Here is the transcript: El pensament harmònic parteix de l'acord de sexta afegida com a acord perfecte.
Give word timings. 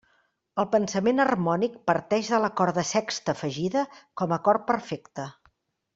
El 0.61 0.65
pensament 0.75 1.23
harmònic 1.25 1.75
parteix 1.91 2.31
de 2.35 2.39
l'acord 2.45 2.79
de 2.79 2.87
sexta 2.95 3.35
afegida 3.37 3.85
com 4.23 4.35
a 4.35 4.41
acord 4.43 4.67
perfecte. 4.73 5.29